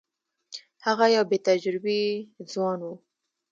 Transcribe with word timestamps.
هغه 0.85 1.05
یو 1.15 1.23
بې 1.29 1.37
تجربې 1.47 2.01
ځوان 2.53 2.79
وو. 2.83 2.93